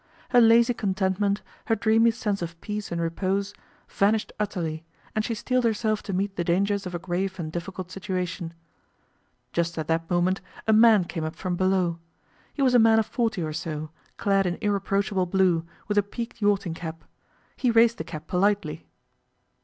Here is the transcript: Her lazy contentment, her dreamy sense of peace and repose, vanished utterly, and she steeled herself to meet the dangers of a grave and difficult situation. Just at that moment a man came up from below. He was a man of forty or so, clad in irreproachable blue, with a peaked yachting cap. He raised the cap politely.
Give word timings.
Her 0.29 0.41
lazy 0.41 0.73
contentment, 0.73 1.43
her 1.65 1.75
dreamy 1.75 2.09
sense 2.09 2.41
of 2.41 2.59
peace 2.59 2.91
and 2.91 2.99
repose, 2.99 3.53
vanished 3.87 4.31
utterly, 4.39 4.83
and 5.15 5.23
she 5.23 5.35
steeled 5.35 5.63
herself 5.63 6.01
to 6.01 6.11
meet 6.11 6.35
the 6.37 6.43
dangers 6.43 6.87
of 6.87 6.95
a 6.95 6.97
grave 6.97 7.39
and 7.39 7.51
difficult 7.51 7.91
situation. 7.91 8.55
Just 9.53 9.77
at 9.77 9.87
that 9.89 10.09
moment 10.09 10.41
a 10.67 10.73
man 10.73 11.03
came 11.03 11.23
up 11.23 11.35
from 11.35 11.55
below. 11.55 11.99
He 12.51 12.63
was 12.63 12.73
a 12.73 12.79
man 12.79 12.97
of 12.97 13.05
forty 13.05 13.43
or 13.43 13.53
so, 13.53 13.91
clad 14.17 14.47
in 14.47 14.57
irreproachable 14.59 15.27
blue, 15.27 15.67
with 15.87 15.99
a 15.99 16.01
peaked 16.01 16.41
yachting 16.41 16.73
cap. 16.73 17.03
He 17.55 17.69
raised 17.69 17.99
the 17.99 18.03
cap 18.03 18.25
politely. 18.25 18.87